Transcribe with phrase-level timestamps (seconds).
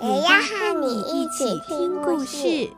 [0.00, 2.68] 也要和你一起听故事。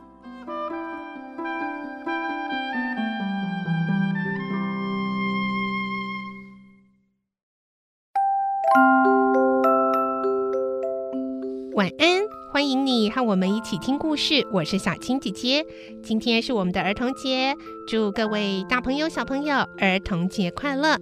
[11.75, 14.47] 晚安，欢迎你和我们一起听故事。
[14.51, 15.63] 我是小青姐姐，
[16.03, 17.55] 今天是我们的儿童节，
[17.87, 20.97] 祝各位大朋友、小朋友儿童节快乐。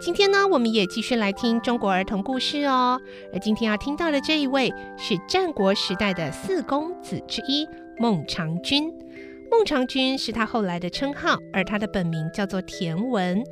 [0.00, 3.00] 今天呢，我们也继续来听中国儿童故事哦。
[3.32, 7.66] 而今天要听到的这一位是战国时代的四公子之一
[7.98, 8.92] 孟尝君。
[9.50, 13.42] 孟尝君是他后来的称号，而他的本名叫做田文，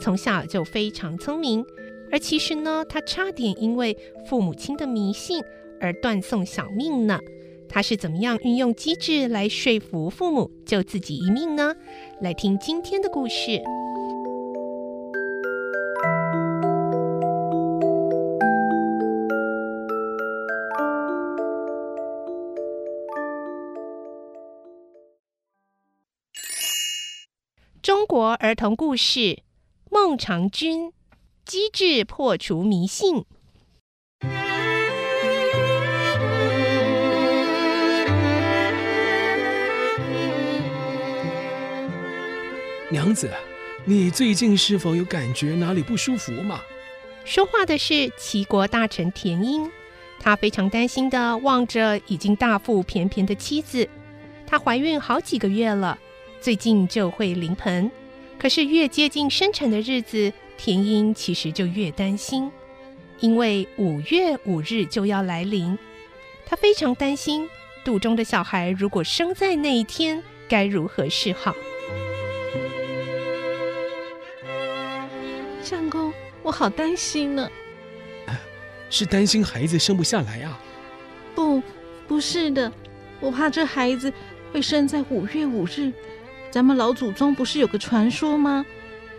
[0.00, 1.64] 从小就非常聪明。
[2.10, 3.96] 而其实呢，他差点因为
[4.28, 5.42] 父母亲的迷信。
[5.80, 7.18] 而断送小命呢？
[7.68, 11.74] 他是怎么样运用机智来说服父母救自己一命呢？
[12.20, 13.60] 来听今天的故事。
[28.12, 29.38] 国儿童故事：
[29.90, 30.92] 孟尝君，
[31.46, 33.24] 机智破除迷信。
[42.90, 43.30] 娘子，
[43.86, 46.60] 你最近是否有感觉哪里不舒服吗？
[47.24, 49.72] 说话的是齐国大臣田英，
[50.20, 53.88] 他非常担心的望着已经大腹便便的妻子。
[54.46, 55.98] 她怀孕好几个月了，
[56.42, 57.90] 最近就会临盆。
[58.42, 62.50] 可是越接近生产的日子，田英其实就越担心，
[63.20, 65.78] 因为五月五日就要来临。
[66.44, 67.48] 他非常担心
[67.84, 71.54] 肚中的小孩如果生在那一天，该如何是好。
[75.62, 77.48] 相公，我好担心呢。
[78.90, 80.58] 是担心孩子生不下来啊？
[81.32, 81.62] 不，
[82.08, 82.72] 不是的，
[83.20, 84.12] 我怕这孩子
[84.52, 85.92] 会生在五月五日。
[86.52, 88.64] 咱们老祖宗不是有个传说吗？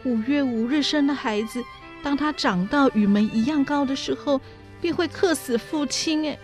[0.04, 1.64] 五月五日生的孩子，
[2.04, 4.40] 当他长到与门一样高的时候，
[4.80, 6.30] 便会克死父亲。
[6.30, 6.38] 哎，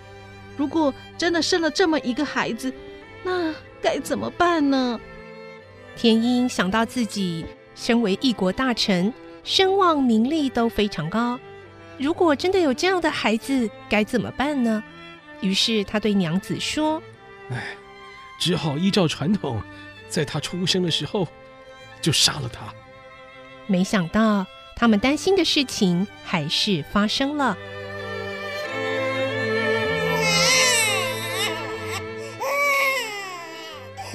[0.57, 2.73] 如果真的生了这么一个孩子，
[3.21, 4.99] 那该怎么办呢？
[5.95, 7.45] 田英想到自己
[7.75, 9.13] 身为一国大臣。
[9.41, 11.39] 声望名利都非常高，
[11.97, 14.83] 如果真的有这样的孩子，该怎么办呢？
[15.41, 17.01] 于是他对娘子说
[17.49, 17.63] ：“哎，
[18.37, 19.59] 只好依照传统，
[20.09, 21.27] 在他出生的时候
[22.01, 22.73] 就杀了他。”
[23.67, 27.55] 没想到他们担心的事情还是发生了。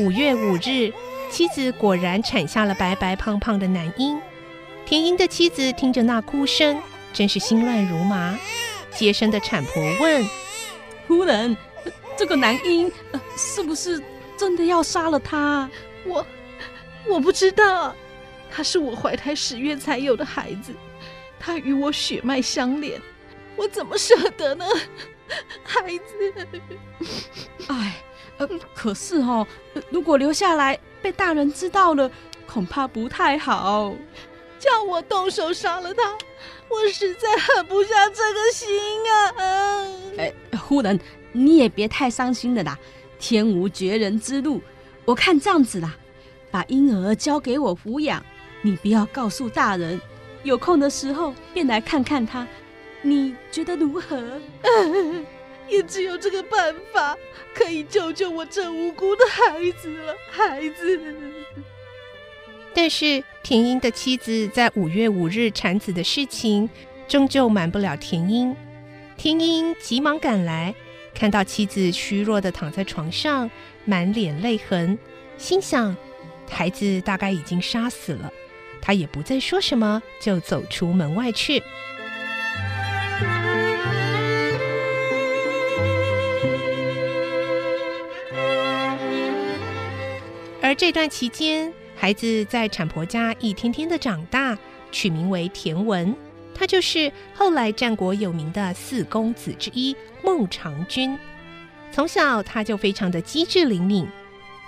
[0.00, 0.92] 五月五日，
[1.30, 4.20] 妻子果然产下了白白胖胖的男婴。
[4.84, 6.82] 田英的妻子听着那哭声，
[7.12, 8.36] 真是心乱如麻。
[8.90, 10.28] 接生的产婆问
[11.06, 11.56] ：“夫人，
[12.18, 12.90] 这个男婴
[13.36, 14.02] 是不是
[14.36, 15.68] 真的要杀了他
[16.06, 16.26] ？”“我
[17.08, 17.94] 我不知道，
[18.50, 20.72] 他是我怀胎十月才有的孩子，
[21.38, 23.00] 他与我血脉相连，
[23.56, 24.64] 我怎么舍得呢？
[25.62, 26.48] 孩子，
[27.68, 28.02] 哎，
[28.38, 29.46] 呃，可是哦，
[29.90, 32.10] 如果留下来被大人知道了，
[32.46, 33.94] 恐怕不太好。”
[34.56, 36.16] 叫我动手杀了他，
[36.70, 38.66] 我实在狠不下这个心
[39.12, 39.34] 啊！
[40.16, 40.98] 哎，夫人，
[41.32, 42.78] 你也别太伤心了啦。
[43.26, 44.60] 天无绝人之路，
[45.06, 45.96] 我看这样子啦，
[46.50, 48.22] 把婴儿交给我抚养，
[48.60, 49.98] 你不要告诉大人。
[50.42, 52.46] 有空的时候便来看看他，
[53.00, 54.22] 你觉得如何？
[55.70, 57.16] 也只有这个办法
[57.54, 61.00] 可以救救我这无辜的孩子了，孩子。
[62.74, 66.68] 但是田英的妻子在五月五日产子的事情，
[67.08, 68.54] 终究瞒不了田英。
[69.16, 70.74] 田英急忙赶来，
[71.14, 73.50] 看到妻子虚弱的躺在床上，
[73.84, 74.98] 满脸泪痕，
[75.38, 75.96] 心想
[76.50, 78.30] 孩子大概已经杀死了。
[78.82, 81.62] 他也不再说什么，就走出门外去。
[90.60, 94.58] 而这段期间，孩子在产婆家一天天的长大，
[94.90, 96.14] 取名为田文，
[96.54, 101.18] 他就是后来战国有名的四公子之一孟尝君。
[101.92, 104.06] 从小他就非常的机智灵敏。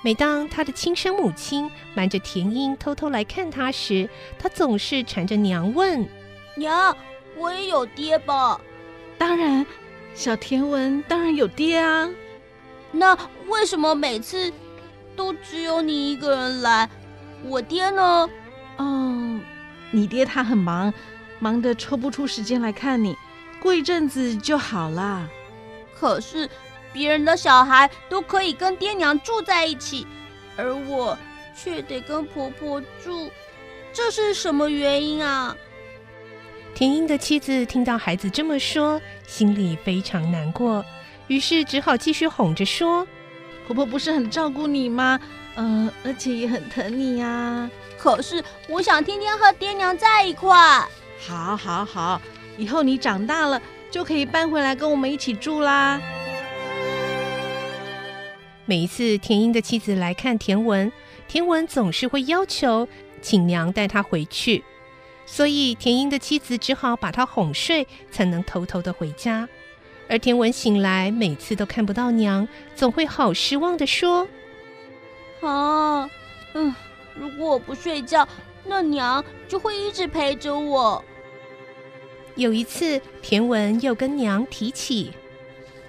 [0.02, 6.06] 每当他的亲生母亲瞒着田英偷偷来看他时，他总是缠着娘问
[6.56, 6.96] ：“娘，
[7.36, 8.60] 我也有爹吧
[9.18, 9.66] ？”“当然，
[10.14, 12.08] 小田文当然有爹啊。
[12.92, 13.18] ”“那
[13.48, 14.52] 为什么每次
[15.16, 16.88] 都只有你一个人来？
[17.42, 18.28] 我爹呢
[18.78, 19.42] ？”“嗯，
[19.90, 20.94] 你爹他很忙，
[21.38, 23.16] 忙得抽不出时间来看你。
[23.60, 25.28] 过一阵子就好啦。
[25.98, 26.48] ”“可是……”
[26.92, 30.06] 别人的小孩都可以跟爹娘住在一起，
[30.56, 31.18] 而我
[31.54, 33.30] 却得跟婆婆住，
[33.92, 35.54] 这是什么原因啊？
[36.74, 40.82] 田英的妻子听到孩子这么说，心里非常难过，
[41.26, 43.06] 于是只好继续哄着说
[43.66, 45.20] ：“婆婆不是很照顾你吗？
[45.56, 47.70] 嗯、呃，而且也很疼你呀、啊。
[47.98, 50.82] 可是我想天天和爹娘在一块。
[51.18, 52.20] 好，好，好，
[52.56, 53.60] 以后你长大了
[53.90, 56.00] 就可以搬回来跟我们一起住啦。”
[58.68, 60.90] 每一次田英的妻子来看田文，
[61.28, 62.88] 田文总是会要求
[63.22, 64.64] 请娘带他回去，
[65.24, 69.48] 所以田英的妻子只好把他哄睡，才能偷偷的回家。
[70.08, 74.26] 而田文醒来，每次都看不到娘，总会好失望的说
[75.42, 76.10] ：“啊，
[76.54, 76.74] 嗯，
[77.14, 78.26] 如果我不睡觉，
[78.66, 81.04] 那娘就会一直陪着我。”
[82.36, 85.12] 有一次，田文又跟娘提起：“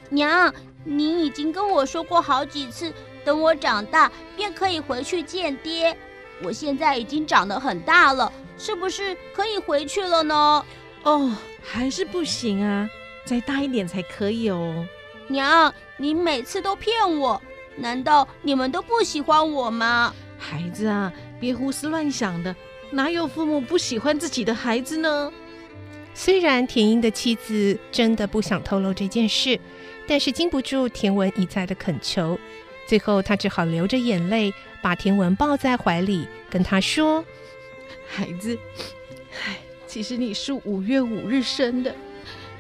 [0.10, 0.54] 娘。”
[0.90, 2.94] 您已经跟我说过好几次，
[3.26, 5.98] 等我长大便可以回去见爹。
[6.42, 10.66] 我现在已经长得很大了，是不是可以回去了呢？
[11.04, 12.90] 哦，还是不行啊，
[13.26, 14.88] 再大一点才可以哦。
[15.28, 17.42] 娘，您每次都骗我，
[17.76, 20.14] 难道你们都不喜欢我吗？
[20.40, 22.56] 孩子啊，别胡思乱想的，
[22.92, 25.32] 哪有父母不喜欢自己的孩子呢？
[26.14, 29.60] 虽然田英的妻子真的不想透露这件事。
[30.10, 32.40] 但是经不住田文一再的恳求，
[32.88, 37.26] 最后他只好流着眼泪把田文抱在怀里，跟他说
[38.08, 38.58] ：“孩子，
[39.44, 41.94] 唉，其实你是五月五日生的，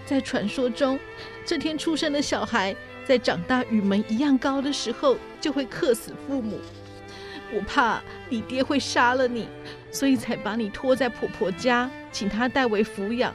[0.06, 1.00] 在传说中，
[1.46, 2.76] 这天出生的小孩
[3.06, 6.60] 在长大与门一样高的时候就会克死父母。
[7.54, 9.48] 我怕你爹会杀了你，
[9.92, 13.34] 所以才把你托在婆婆家，请她代为抚养。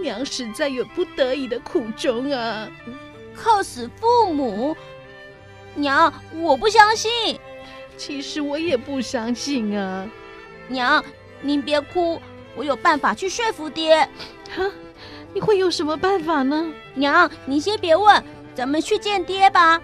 [0.00, 2.68] 娘实在有不得已的苦衷啊。”
[3.34, 4.76] 靠死父母，
[5.74, 7.38] 娘，我不相信。
[7.96, 10.06] 其实我也不相信啊。
[10.68, 11.02] 娘，
[11.40, 12.20] 您别哭，
[12.54, 14.06] 我有办法去说服爹。
[14.54, 14.70] 哈，
[15.32, 16.70] 你会有什么办法呢？
[16.94, 18.22] 娘，你先别问，
[18.54, 19.80] 咱们去见爹吧。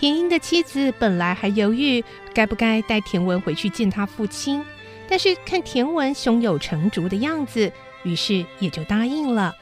[0.00, 2.02] 田英的妻子本来还犹豫
[2.32, 4.64] 该不该带田文回去见他父亲，
[5.06, 7.70] 但是看田文胸有成竹的样子，
[8.02, 9.54] 于是也就答应了。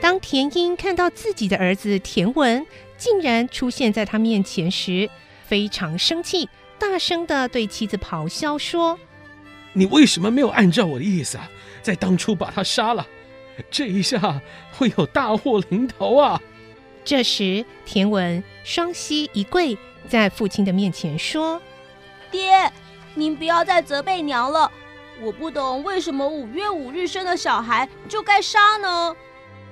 [0.00, 2.66] 当田英看到自己的儿子田文
[2.96, 5.08] 竟然出现在他面前时，
[5.46, 8.98] 非常生气，大声的对妻子咆哮说
[9.74, 11.48] ：“你为什么没有按照我的意思啊，
[11.82, 13.06] 在当初把他杀了？
[13.70, 14.40] 这一下
[14.72, 16.40] 会有大祸临头啊！”
[17.04, 19.78] 这时，田文双膝一跪，
[20.08, 21.60] 在父亲的面前说
[22.30, 22.70] ：“爹，
[23.14, 24.70] 您不要再责备娘了。
[25.20, 29.16] 我不懂为什么五月五日生的小孩就该杀呢？”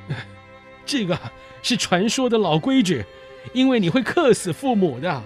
[0.87, 1.19] 这个
[1.63, 3.05] 是传说的老规矩，
[3.53, 5.23] 因为你会克死父母的。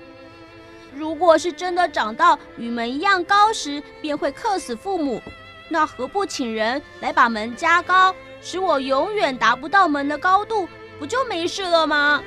[0.97, 5.23] 如果是真的长到与门一样高时便会克死父母，
[5.69, 10.69] 那何不请人来把门加高，使我永远达不到门的高度，
[10.99, 12.23] 不就没事了吗？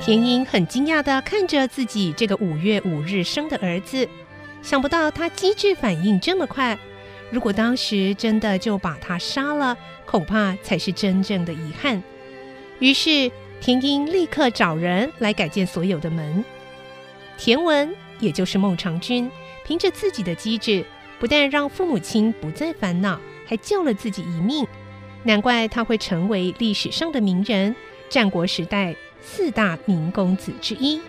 [0.00, 4.08] 田英很惊讶地看着自己这个五月五日生的儿子，
[4.62, 6.78] 想不到他机智反应这么快。
[7.30, 9.76] 如果当时真的就把他杀了，
[10.06, 12.02] 恐怕才是真正的遗憾。
[12.78, 16.42] 于是田英立刻找人来改建所有的门。
[17.36, 19.30] 田文，也就是孟尝君，
[19.66, 20.82] 凭着自己的机智，
[21.18, 24.64] 不但让父母亲不再烦恼，还救了自己一命。
[25.24, 27.74] 难怪他会成为历史上的名人，
[28.08, 31.00] 战国时代四大名公子之一。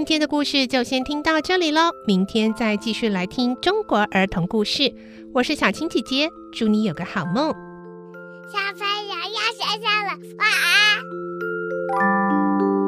[0.00, 4.90] 今天的故事就先听到这里喽，明天再继续来听中国儿童故事。
[5.34, 7.50] 我是小青姐姐，祝你有个好梦。
[8.50, 10.48] 小朋友要睡觉了，晚
[12.72, 12.79] 安。